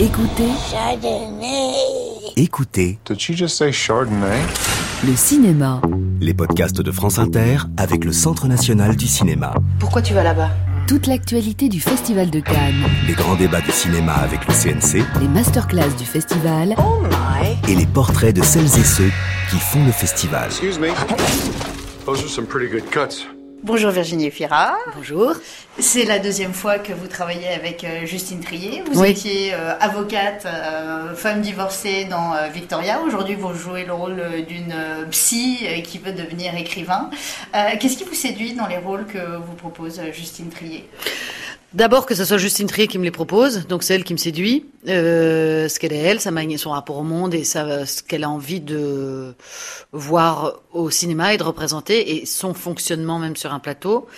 [0.00, 1.72] Écoutez Chardonnay.
[2.36, 4.40] Écoutez Did she just say Chardonnay?
[5.06, 5.80] le cinéma.
[6.20, 9.52] les podcasts de France Inter avec le Centre national du cinéma.
[9.78, 10.50] Pourquoi tu vas là-bas?
[10.88, 15.28] Toute l'actualité du Festival de Cannes, Les grands débats de cinéma avec le CNC les
[15.28, 17.70] masterclass du festival Oh my.
[17.70, 19.10] et les portraits de celles et ceux
[19.50, 20.46] qui font le festival.
[20.46, 20.88] Excuse me.
[22.06, 23.26] Those are some pretty good cuts.
[23.62, 24.74] Bonjour Virginie Fira.
[24.96, 25.34] Bonjour.
[25.78, 28.82] C'est la deuxième fois que vous travaillez avec euh, Justine Trier.
[28.90, 29.10] Vous Oui.
[29.10, 33.00] étiez euh, avocate, euh, femme divorcée dans euh, Victoria.
[33.06, 34.74] Aujourd'hui, vous jouez le rôle d'une
[35.10, 37.10] psy qui veut devenir écrivain.
[37.78, 40.88] Qu'est-ce qui vous séduit dans les rôles que vous propose Justine Trier?
[41.72, 44.18] D'abord que ce soit Justine Trier qui me les propose, donc c'est elle qui me
[44.18, 48.02] séduit, euh, ce qu'elle est elle, sa manière, son rapport au monde et ça, ce
[48.02, 49.36] qu'elle a envie de
[49.92, 54.08] voir au cinéma et de représenter et son fonctionnement même sur un plateau.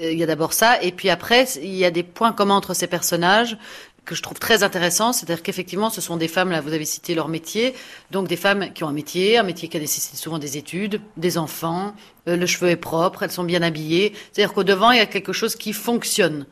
[0.00, 2.54] Euh, Il y a d'abord ça et puis après il y a des points communs
[2.54, 3.58] entre ces personnages
[4.04, 7.16] que je trouve très intéressants, c'est-à-dire qu'effectivement ce sont des femmes, là vous avez cité
[7.16, 7.74] leur métier,
[8.12, 11.38] donc des femmes qui ont un métier, un métier qui nécessite souvent des études, des
[11.38, 11.92] enfants,
[12.28, 15.06] euh, le cheveu est propre, elles sont bien habillées, c'est-à-dire qu'au devant il y a
[15.06, 16.46] quelque chose qui fonctionne.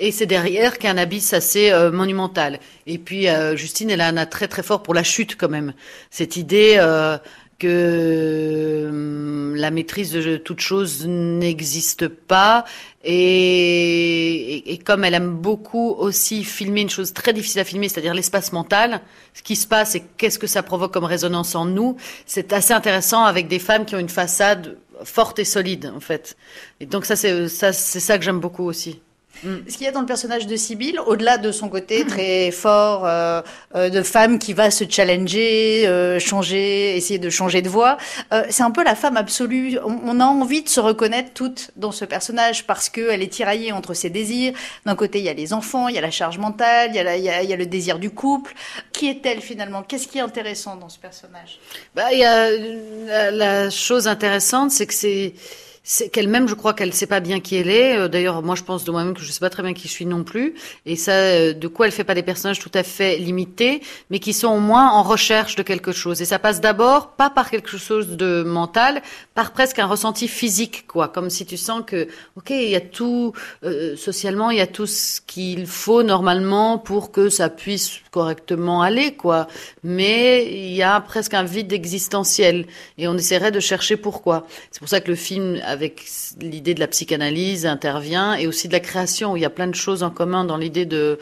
[0.00, 2.58] Et c'est derrière qu'il y a un abysse assez euh, monumental.
[2.86, 5.74] Et puis euh, Justine, elle a un attrait très fort pour la chute quand même.
[6.10, 7.18] Cette idée euh,
[7.58, 12.64] que hum, la maîtrise de toute chose n'existe pas.
[13.04, 18.52] Et, comme elle aime beaucoup aussi filmer une chose très difficile à filmer, c'est-à-dire l'espace
[18.52, 19.02] mental,
[19.34, 22.72] ce qui se passe et qu'est-ce que ça provoque comme résonance en nous, c'est assez
[22.72, 26.38] intéressant avec des femmes qui ont une façade forte et solide en fait.
[26.80, 29.00] Et donc ça c'est ça que j'aime beaucoup aussi.
[29.42, 33.06] Ce qu'il y a dans le personnage de Sibylle, au-delà de son côté très fort
[33.06, 33.40] euh,
[33.74, 37.96] euh, de femme qui va se challenger, euh, changer, essayer de changer de voix,
[38.32, 39.78] euh, c'est un peu la femme absolue.
[39.84, 43.72] On, on a envie de se reconnaître toutes dans ce personnage parce qu'elle est tiraillée
[43.72, 44.52] entre ses désirs.
[44.86, 46.98] D'un côté, il y a les enfants, il y a la charge mentale, il y
[46.98, 48.54] a, la- il y a- il y a le désir du couple.
[48.92, 49.82] Qui est-elle finalement?
[49.82, 51.58] Qu'est-ce qui est intéressant dans ce personnage?
[51.94, 55.32] Bah, il y a la, la chose intéressante, c'est que c'est
[56.12, 57.96] qu'elle-même, je crois qu'elle sait pas bien qui elle est.
[57.96, 59.92] Euh, D'ailleurs, moi, je pense de moi-même que je sais pas très bien qui je
[59.92, 60.54] suis non plus.
[60.86, 63.80] Et ça, euh, de quoi elle fait pas des personnages tout à fait limités,
[64.10, 66.20] mais qui sont au moins en recherche de quelque chose.
[66.20, 69.02] Et ça passe d'abord pas par quelque chose de mental,
[69.34, 71.08] par presque un ressenti physique, quoi.
[71.08, 73.32] Comme si tu sens que, ok, il y a tout
[73.64, 78.82] euh, socialement, il y a tout ce qu'il faut normalement pour que ça puisse correctement
[78.82, 79.48] aller, quoi.
[79.82, 82.66] Mais il y a presque un vide existentiel
[82.98, 84.46] et on essaierait de chercher pourquoi.
[84.70, 86.04] C'est pour ça que le film, avec
[86.40, 89.32] l'idée de la psychanalyse, intervient et aussi de la création.
[89.32, 91.18] où Il y a plein de choses en commun dans l'idée de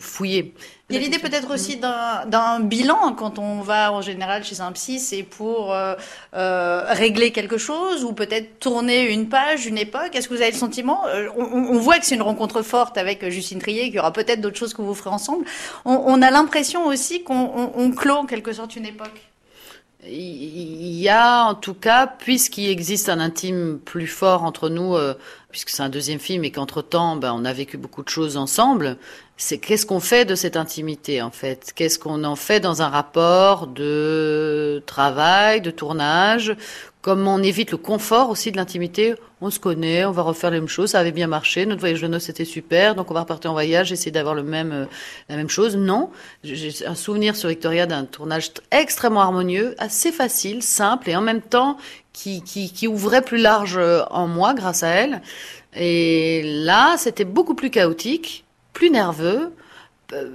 [0.00, 0.54] fouiller.
[0.88, 4.70] Il y a l'idée peut-être aussi d'un bilan quand on va en général chez un
[4.70, 5.96] psy, c'est pour euh,
[6.34, 10.14] euh, régler quelque chose ou peut-être tourner une page, une époque.
[10.14, 13.28] Est-ce que vous avez le sentiment euh, on, voit que c'est une rencontre forte avec
[13.30, 15.44] Justine Trier, qu'il y aura peut-être d'autres choses que vous ferez ensemble.
[15.84, 19.20] On, a l'impression aussi qu'on on, on clôt en quelque sorte une époque.
[20.08, 25.14] Il y a en tout cas, puisqu'il existe un intime plus fort entre nous, euh,
[25.50, 28.98] puisque c'est un deuxième film et qu'entre-temps, ben, on a vécu beaucoup de choses ensemble,
[29.36, 31.72] c'est qu'est-ce qu'on fait de cette intimité en fait?
[31.74, 36.56] Qu'est-ce qu'on en fait dans un rapport de travail, de tournage?
[37.06, 40.58] Comment on évite le confort aussi de l'intimité On se connaît, on va refaire les
[40.58, 43.20] mêmes choses, ça avait bien marché, notre voyage de noces c'était super, donc on va
[43.20, 44.86] repartir en voyage, essayer d'avoir le même, euh,
[45.28, 45.76] la même chose.
[45.76, 46.10] Non,
[46.42, 51.42] j'ai un souvenir sur Victoria d'un tournage extrêmement harmonieux, assez facile, simple et en même
[51.42, 51.76] temps
[52.12, 55.22] qui, qui, qui ouvrait plus large euh, en moi grâce à elle.
[55.76, 59.52] Et là, c'était beaucoup plus chaotique, plus nerveux,
[60.12, 60.28] euh,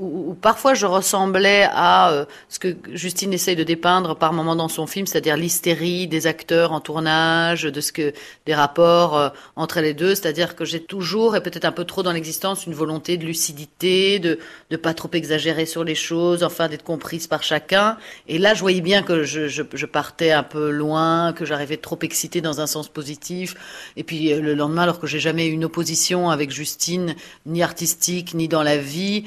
[0.00, 4.68] où, parfois je ressemblais à euh, ce que Justine essaye de dépeindre par moments dans
[4.68, 8.12] son film, c'est-à-dire l'hystérie des acteurs en tournage, de ce que
[8.46, 12.02] des rapports euh, entre les deux, c'est-à-dire que j'ai toujours et peut-être un peu trop
[12.02, 14.38] dans l'existence une volonté de lucidité, de
[14.70, 17.96] de pas trop exagérer sur les choses, enfin d'être comprise par chacun.
[18.26, 22.40] Et là, je voyais bien que je, partais un peu loin, que j'arrivais trop excitée
[22.40, 23.54] dans un sens positif.
[23.96, 27.14] Et puis euh, le lendemain, alors que j'ai jamais eu une opposition avec Justine,
[27.46, 29.24] ni artistique, ni dans la vie,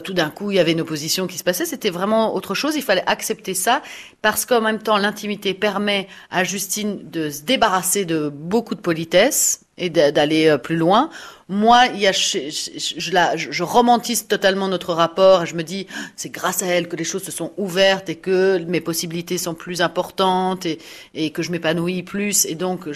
[0.00, 1.64] tout d'un coup, il y avait une opposition qui se passait.
[1.66, 2.76] C'était vraiment autre chose.
[2.76, 3.82] Il fallait accepter ça
[4.22, 9.60] parce qu'en même temps, l'intimité permet à Justine de se débarrasser de beaucoup de politesse
[9.76, 11.10] et d'a- d'aller euh, plus loin.
[11.48, 15.86] Moi, il y a, je, la- je- romantise totalement notre rapport je me dis,
[16.16, 19.54] c'est grâce à elle que les choses se sont ouvertes et que mes possibilités sont
[19.54, 22.46] plus importantes et, que je m'épanouis plus.
[22.46, 22.88] Et donc,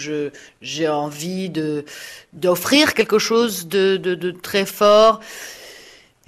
[0.62, 1.50] j'ai envie
[2.33, 5.21] d'offrir quelque chose de, de très fort.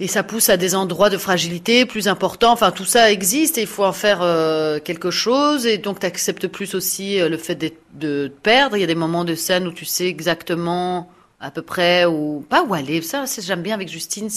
[0.01, 2.51] Et ça pousse à des endroits de fragilité plus importants.
[2.51, 5.67] Enfin, tout ça existe et il faut en faire euh, quelque chose.
[5.67, 7.69] Et donc, tu acceptes plus aussi euh, le fait de
[7.99, 8.75] te perdre.
[8.75, 11.07] Il y a des moments de scène où tu sais exactement
[11.39, 12.99] à peu près ou pas où aller.
[13.03, 14.29] Ça, j'aime bien avec Justine,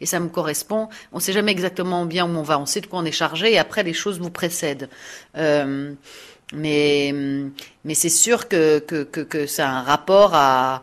[0.00, 0.90] et ça me correspond.
[1.14, 2.60] On sait jamais exactement bien où on va.
[2.60, 4.90] On sait de quoi on est chargé et après les choses vous précèdent.
[5.38, 5.94] Euh,
[6.52, 7.14] mais
[7.84, 10.82] mais c'est sûr que que que, que c'est un rapport à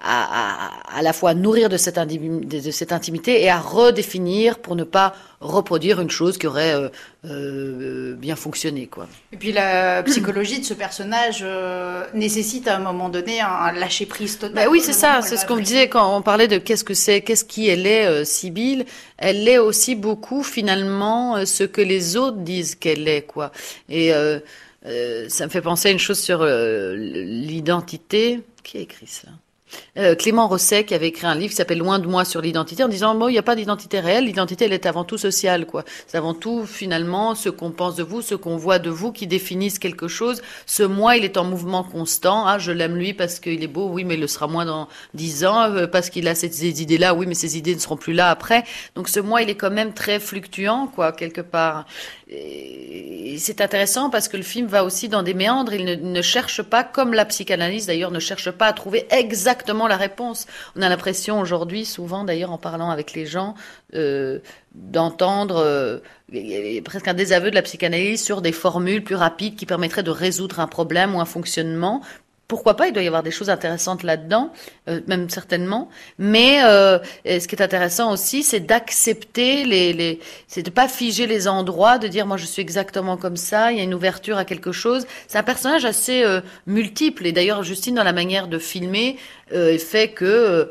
[0.00, 4.76] à, à, à, la fois nourrir de cette, de cette intimité et à redéfinir pour
[4.76, 6.88] ne pas reproduire une chose qui aurait euh,
[7.24, 8.86] euh, bien fonctionné.
[8.86, 9.06] Quoi.
[9.32, 14.06] Et puis la psychologie de ce personnage euh, nécessite à un moment donné un, lâcher
[14.06, 14.54] prise total.
[14.54, 17.20] Bah oui, c'est ça, c'est ce qu'on disait quand on parlait de qu'est-ce que c'est,
[17.20, 18.84] qu'est-ce qui elle est, Sibylle.
[19.16, 23.22] Elle est aussi beaucoup finalement ce que les autres disent qu'elle est.
[23.22, 23.52] quoi.
[23.88, 24.12] Et
[25.28, 28.40] ça me fait penser à une chose sur l'identité.
[28.62, 29.28] Qui a écrit ça?
[29.96, 32.82] Euh, Clément Rosset qui avait écrit un livre qui s'appelle Loin de moi sur l'identité
[32.82, 35.66] en disant bon il n'y a pas d'identité réelle l'identité elle est avant tout sociale
[35.66, 35.84] quoi.
[36.06, 39.26] C'est avant tout finalement ce qu'on pense de vous ce qu'on voit de vous qui
[39.26, 40.42] définissent quelque chose.
[40.66, 42.44] Ce moi il est en mouvement constant.
[42.46, 44.88] Ah je l'aime lui parce qu'il est beau oui mais il le sera moins dans
[45.14, 47.96] dix ans euh, parce qu'il a ces idées là oui mais ces idées ne seront
[47.96, 48.64] plus là après.
[48.96, 51.86] Donc ce moi il est quand même très fluctuant quoi quelque part.
[53.38, 55.74] C'est intéressant parce que le film va aussi dans des méandres.
[55.74, 59.06] Il ne, ne cherche pas, comme la psychanalyse d'ailleurs, ne cherche pas à trouver
[59.54, 60.46] exactement la réponse.
[60.76, 63.54] On a l'impression aujourd'hui, souvent d'ailleurs en parlant avec les gens,
[63.94, 64.40] euh,
[64.74, 70.02] d'entendre euh, presque un désaveu de la psychanalyse sur des formules plus rapides qui permettraient
[70.02, 72.02] de résoudre un problème ou un fonctionnement
[72.46, 74.52] pourquoi pas, il doit y avoir des choses intéressantes là-dedans,
[74.88, 75.88] euh, même certainement.
[76.18, 81.48] Mais euh, ce qui est intéressant aussi, c'est d'accepter les, c'est de pas figer les
[81.48, 83.72] endroits, de dire moi je suis exactement comme ça.
[83.72, 85.06] Il y a une ouverture à quelque chose.
[85.26, 89.16] C'est un personnage assez euh, multiple et d'ailleurs Justine dans la manière de filmer
[89.78, 90.70] fait que,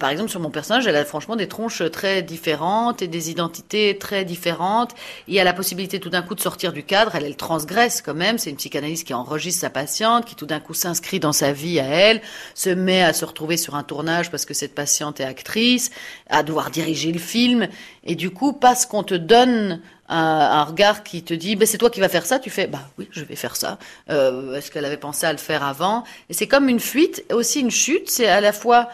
[0.00, 3.96] par exemple, sur mon personnage, elle a franchement des tronches très différentes et des identités
[3.96, 4.90] très différentes.
[5.28, 7.14] Il y a la possibilité tout d'un coup de sortir du cadre.
[7.14, 8.38] Elle, elle transgresse quand même.
[8.38, 11.78] C'est une psychanalyste qui enregistre sa patiente, qui tout d'un coup s'inscrit dans sa vie
[11.78, 12.20] à elle,
[12.54, 15.90] se met à se retrouver sur un tournage parce que cette patiente est actrice,
[16.28, 17.68] à devoir diriger le film.
[18.04, 21.78] Et du coup, parce qu'on te donne un, un, regard qui te dit bah, c'est
[21.78, 23.78] toi qui vas faire ça, tu fais bah oui, je vais faire ça.
[24.10, 26.04] Euh, Est-ce qu'elle avait pensé à le faire avant?
[26.28, 28.10] Et c'est comme une fuite, aussi une chute.
[28.10, 28.88] C'est à la fois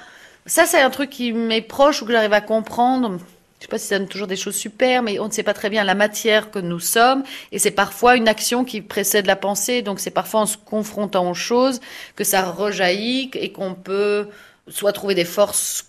[0.46, 3.18] ça, c'est un truc qui m'est proche ou que j'arrive à comprendre.
[3.62, 5.54] Je sais pas si ça donne toujours des choses super, mais on ne sait pas
[5.54, 7.22] très bien la matière que nous sommes.
[7.52, 9.82] Et c'est parfois une action qui précède la pensée.
[9.82, 11.80] Donc c'est parfois en se confrontant aux choses
[12.16, 14.26] que ça rejaillit et qu'on peut
[14.66, 15.86] soit trouver des forces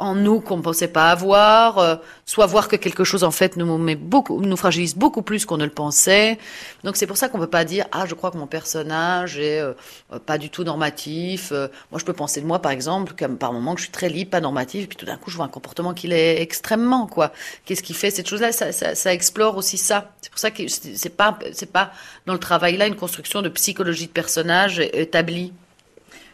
[0.00, 3.56] en nous qu'on ne pensait pas avoir, euh, soit voir que quelque chose en fait
[3.56, 6.38] nous met beaucoup, nous fragilise beaucoup plus qu'on ne le pensait.
[6.84, 9.60] Donc c'est pour ça qu'on peut pas dire ah je crois que mon personnage est
[9.60, 9.74] euh,
[10.24, 11.52] pas du tout normatif.
[11.52, 13.92] Euh, moi je peux penser de moi par exemple comme par moment que je suis
[13.92, 17.06] très libre, pas normatif, puis tout d'un coup je vois un comportement qui est extrêmement
[17.06, 17.30] quoi.
[17.66, 18.52] Qu'est-ce qui fait cette chose-là?
[18.52, 20.10] Ça, ça, ça, explore aussi ça.
[20.22, 21.92] C'est pour ça que c'est pas c'est pas
[22.24, 25.52] dans le travail là une construction de psychologie de personnage établie.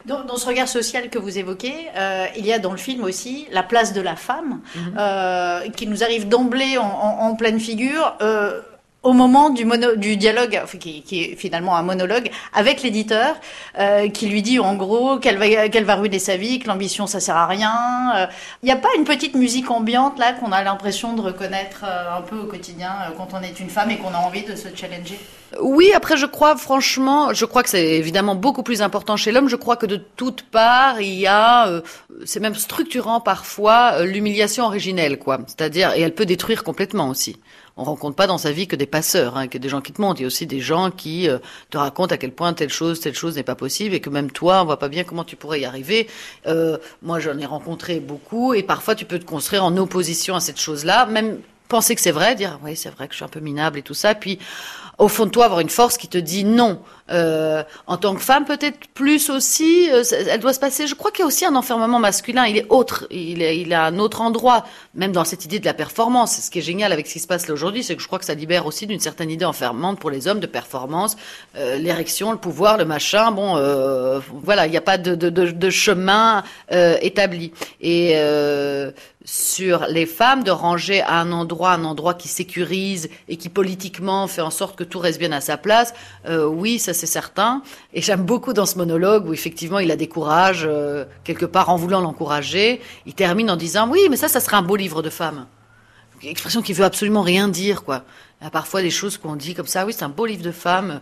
[0.07, 3.03] Dans, dans, ce regard social que vous évoquez, euh, il y a dans le film
[3.03, 4.97] aussi la place de la femme, mm -hmm.
[4.97, 8.15] euh, qui nous arrive d'emblée en, en, en, pleine figure.
[8.21, 8.61] Euh,
[9.07, 13.35] au moment du, mono, du dialogue, qui, qui, est finalement un monologue, avec l'éditeur,
[13.79, 17.07] euh, qui lui dit en gros qu'elle va, qu'elle va ruiner sa vie, que l'ambition
[17.07, 17.73] ça sert à rien.
[18.13, 18.25] Il euh,
[18.63, 22.21] n'y a pas une petite musique ambiante là qu'on a l'impression de reconnaître euh, un
[22.21, 25.19] peu au quotidien quand on est une femme et qu'on a envie de se challenger?
[25.61, 29.49] Oui, après je crois franchement, je crois que c'est évidemment beaucoup plus important chez l'homme.
[29.49, 31.81] Je crois que de toutes parts il y a, euh,
[32.25, 35.39] c'est même structurant parfois euh, l'humiliation originelle quoi.
[35.47, 37.37] C'est-à-dire et elle peut détruire complètement aussi
[37.77, 40.01] on rencontre pas dans sa vie que des passeurs, hein, que des gens qui te
[40.01, 40.19] montrent.
[40.19, 41.37] Il y a aussi des gens qui euh,
[41.69, 44.31] te racontent à quel point telle chose, telle chose n'est pas possible et que même
[44.31, 46.07] toi, on voit pas bien comment tu pourrais y arriver.
[46.47, 50.39] Euh, moi, j'en ai rencontré beaucoup et parfois tu peux te construire en opposition à
[50.39, 53.29] cette chose-là, même penser que c'est vrai, dire oui c'est vrai que je suis un
[53.29, 54.39] peu minable et tout ça, puis
[54.97, 56.79] au fond de toi avoir une force qui te dit non.
[57.09, 60.87] Euh, en tant que femme, peut-être plus aussi, euh, elle doit se passer.
[60.87, 62.45] Je crois qu'il y a aussi un enfermement masculin.
[62.45, 65.65] Il est autre, il est, il a un autre endroit, même dans cette idée de
[65.65, 66.39] la performance.
[66.41, 68.25] Ce qui est génial avec ce qui se passe aujourd'hui, c'est que je crois que
[68.25, 71.15] ça libère aussi d'une certaine idée enfermante pour les hommes de performance,
[71.55, 73.31] euh, l'érection, le pouvoir, le machin.
[73.31, 73.55] Bon,
[74.43, 77.51] voilà, il n'y a pas de, de, chemin établi.
[77.81, 78.15] Et
[79.23, 84.27] sur les femmes de ranger à un endroit, un endroit qui sécurise et qui politiquement
[84.27, 85.93] fait en sorte que tout reste bien à sa place.
[86.27, 87.61] Oui, ça c'est certain.
[87.93, 91.69] Et j'aime beaucoup dans ce monologue où effectivement il a des courages, euh, quelque part
[91.69, 92.81] en voulant l'encourager.
[93.05, 95.47] Il termine en disant oui, mais ça, ça serait un beau livre de femmes.
[96.21, 98.03] Une expression qui veut absolument rien dire, quoi.
[98.41, 99.85] Il y a parfois des choses qu'on dit comme ça.
[99.85, 101.01] Oui, c'est un beau livre de femmes.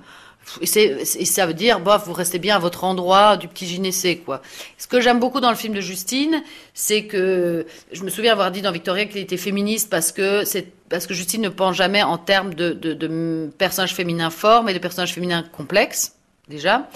[0.61, 4.41] Et, ça veut dire, bof, vous restez bien à votre endroit du petit gynécé, quoi.
[4.77, 8.51] Ce que j'aime beaucoup dans le film de Justine, c'est que je me souviens avoir
[8.51, 10.43] dit dans Victoria qu'il était féministe parce que
[10.87, 14.73] parce que Justine ne pense jamais en termes de, de, de personnages féminins forts, mais
[14.73, 16.13] de personnages féminins complexes
[16.47, 16.87] déjà.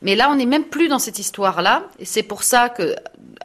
[0.00, 1.88] Mais là, on n'est même plus dans cette histoire-là.
[1.98, 2.94] Et c'est pour ça que,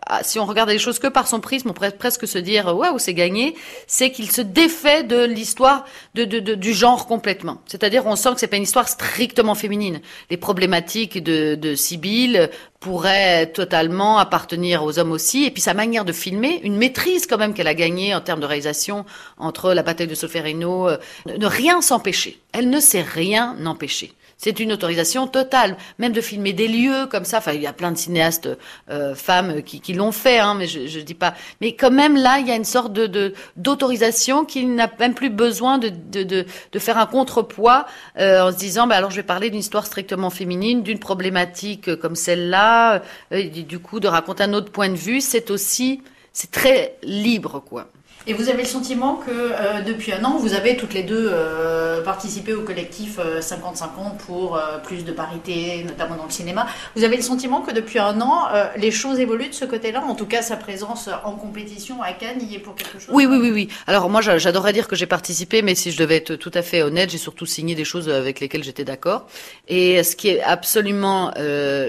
[0.06, 2.68] ah, si on regarde les choses que par son prisme, on pourrait presque se dire,
[2.78, 3.56] waouh, c'est gagné.
[3.88, 7.62] C'est qu'il se défait de l'histoire du genre complètement.
[7.66, 10.02] C'est-à-dire, on sent que c'est pas une histoire strictement féminine.
[10.30, 15.46] Les problématiques de, de Sibylle pourraient totalement appartenir aux hommes aussi.
[15.46, 18.42] Et puis sa manière de filmer, une maîtrise quand même qu'elle a gagnée en termes
[18.42, 19.06] de réalisation
[19.38, 22.40] entre la bataille de Solferino, euh, ne rien s'empêcher.
[22.52, 24.14] Elle ne sait rien empêcher.
[24.38, 27.38] C'est une autorisation totale, même de filmer des lieux comme ça.
[27.38, 28.50] Enfin, il y a plein de cinéastes
[28.90, 31.34] euh, femmes qui, qui l'ont fait, hein, mais je, je dis pas.
[31.62, 35.30] Mais quand même là, il y a une sorte de d'autorisation qu'il n'a même plus
[35.30, 37.86] besoin de, de, de, de faire un contrepoids
[38.20, 41.96] euh, en se disant, bah alors je vais parler d'une histoire strictement féminine, d'une problématique
[41.98, 45.22] comme celle-là, euh, du coup de raconter un autre point de vue.
[45.22, 47.88] C'est aussi, c'est très libre, quoi.
[48.26, 51.30] Et vous avez le sentiment que euh, depuis un an, vous avez toutes les deux
[51.30, 56.68] euh, participé au collectif 50-50 pour euh, plus de parité, notamment dans le cinéma.
[56.96, 60.02] Vous avez le sentiment que depuis un an, les choses évoluent de ce côté-là?
[60.08, 63.10] En tout cas, sa présence en compétition à Cannes y est pour quelque chose?
[63.14, 63.68] Oui, oui, oui, oui.
[63.88, 66.62] Alors moi, j'a- j'adorerais dire que j'ai participé, mais si je devais être tout à
[66.62, 69.28] fait honnête, j'ai surtout signé des choses avec lesquelles j'étais d'accord.
[69.68, 71.34] Et ce qui est absolument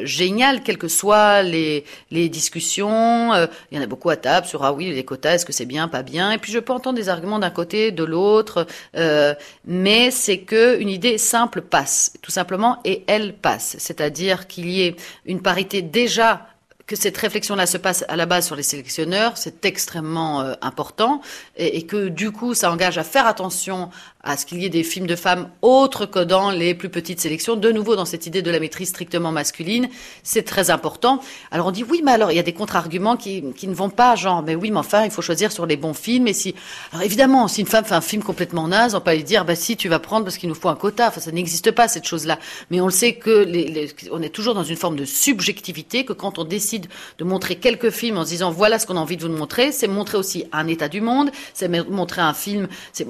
[0.03, 3.33] génial, quelles que soient les, discussions,
[3.71, 5.67] il y en a beaucoup à table sur ah oui les quotas, est-ce que c'est
[5.67, 6.24] bien, pas bien?
[6.31, 8.67] Et puis je peux entendre des arguments d'un côté, de l'autre,
[8.97, 13.77] euh, mais c'est que une idée simple passe, tout simplement, et elle passe.
[13.79, 16.49] C'est-à-dire qu'il y ait une parité déjà
[16.87, 21.23] que cette réflexion-là se passe à la base sur les sélectionneurs, c'est extrêmement euh, important,
[21.57, 23.89] et, et que du coup, ça engage à faire attention
[24.25, 27.21] à ce qu'il y ait des films de femmes autres que dans les plus petites
[27.21, 27.57] sélections.
[27.57, 29.89] De nouveau, dans cette idée de la maîtrise strictement masculine,
[30.23, 31.21] c'est très important.
[31.51, 33.91] Alors on dit oui, mais alors il y a des contre-arguments qui, qui ne vont
[33.91, 36.27] pas, genre, mais oui, mais enfin, il faut choisir sur les bons films.
[36.27, 36.55] Et si,
[36.93, 39.55] alors évidemment, si une femme fait un film complètement naze, on peut lui dire, bah
[39.55, 41.09] si, tu vas prendre parce qu'il nous faut un quota.
[41.09, 42.39] Enfin, ça n'existe pas cette chose-là.
[42.71, 46.05] Mais on le sait que les, les- on est toujours dans une forme de subjectivité,
[46.05, 46.87] que quand on décide
[47.19, 49.73] de montrer quelques films en se disant voilà ce qu'on a envie de vous montrer,
[49.73, 53.05] c'est montrer aussi un état du monde, c'est montrer un film, c'est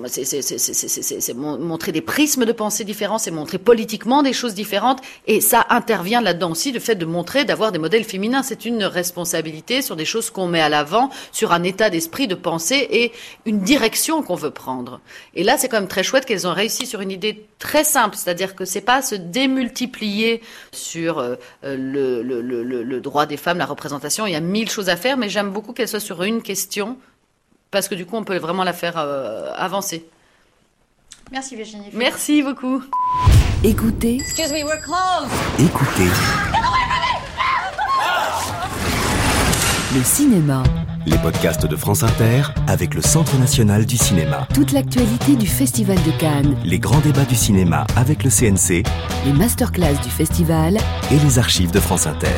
[1.04, 3.30] c'est- c'est- c'est- c'est- c'est- c'est- c'est mon- montrer des prismes de pensée différents, c'est
[3.30, 7.72] montrer politiquement des choses différentes, et ça intervient là-dedans aussi, le fait de montrer, d'avoir
[7.72, 11.62] des modèles féminins, c'est une responsabilité sur des choses qu'on met à l'avant, sur un
[11.62, 13.12] état d'esprit, de pensée et
[13.44, 15.00] une direction qu'on veut prendre.
[15.34, 18.16] Et là, c'est quand même très chouette qu'elles ont réussi sur une idée très simple,
[18.16, 20.40] c'est-à-dire que c'est pas se démultiplier
[20.72, 24.26] sur euh, le droit des femmes, la représentation.
[24.26, 26.96] Il y a mille choses à faire, mais j'aime beaucoup qu'elle soit sur une question
[27.70, 30.06] parce que du coup, on peut vraiment la faire euh, avancer.
[31.32, 31.86] Merci Virginie.
[31.92, 32.82] Merci beaucoup.
[33.62, 35.30] Écoutez, Excuse me, we're closed.
[35.58, 36.10] Écoutez,
[39.96, 40.62] le cinéma,
[41.06, 44.46] les podcasts de France Inter avec le Centre national du cinéma.
[44.52, 48.82] toute l'actualité du Festival de Cannes, Les grands débats du cinéma avec le CNC
[49.24, 50.76] les masterclass du festival,
[51.10, 52.28] et les archives de France Inter.